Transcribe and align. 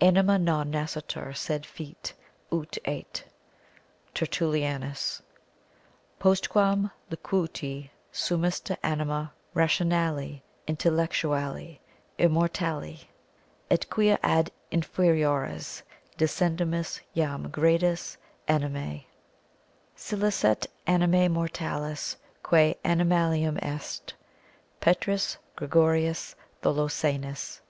"Anima 0.00 0.36
non 0.36 0.72
nascitur 0.72 1.32
sed 1.32 1.64
fit," 1.64 2.12
ut 2.52 2.76
ait. 2.86 3.22
TERTULLIANUS. 4.14 5.22
"Post 6.18 6.50
quam 6.50 6.90
loquuti 7.08 7.90
sumus 8.10 8.58
de 8.58 8.76
anima 8.84 9.32
rationali, 9.54 10.40
intellectuali 10.66 11.78
(immortali) 12.18 13.04
et 13.70 13.88
quia 13.88 14.18
ad 14.24 14.50
inferiores 14.72 15.82
descendimus 16.18 16.98
jam 17.14 17.48
gradus 17.48 18.16
animæ, 18.48 19.04
scilicet 19.96 20.66
animæ 20.88 21.30
mortalis 21.30 22.16
quæ 22.44 22.74
animalium 22.84 23.56
est." 23.62 24.14
PETRUS 24.80 25.36
GREGORIUS 25.54 26.34
THOLOSANUS. 26.62 27.60